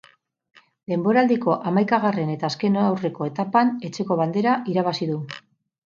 Denboraldiko 0.93 1.57
hamaikagarren 1.71 2.33
eta 2.39 2.51
azken 2.51 2.81
aurreko 2.87 3.31
etapan 3.31 3.73
etxeko 3.91 4.23
bandera 4.25 4.61
irabazi 4.77 5.15
du. 5.17 5.25